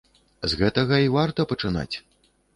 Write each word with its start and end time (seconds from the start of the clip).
З 0.53 0.57
гэтага 0.61 0.95
і 1.05 1.11
варта 1.17 1.47
пачынаць. 1.53 1.89